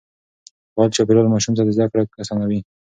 فعال 0.73 0.89
چاپېريال 0.95 1.27
ماشوم 1.33 1.53
ته 1.57 1.73
زده 1.77 1.85
کړه 1.91 2.03
آسانوي. 2.21 2.59